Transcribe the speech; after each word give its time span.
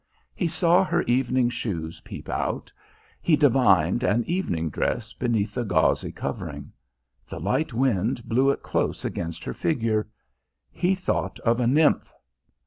He 0.33 0.47
saw 0.47 0.83
her 0.83 1.03
evening 1.03 1.51
shoes 1.51 2.01
peep 2.01 2.27
out; 2.27 2.73
he 3.21 3.35
divined 3.35 4.01
an 4.01 4.23
evening 4.25 4.71
dress 4.71 5.13
beneath 5.13 5.53
the 5.53 5.63
gauzy 5.63 6.11
covering. 6.11 6.71
The 7.29 7.39
light 7.39 7.71
wind 7.71 8.27
blew 8.27 8.49
it 8.49 8.63
close 8.63 9.05
against 9.05 9.43
her 9.43 9.53
figure. 9.53 10.07
He 10.71 10.95
thought 10.95 11.37
of 11.41 11.59
a 11.59 11.67
nymph. 11.67 12.11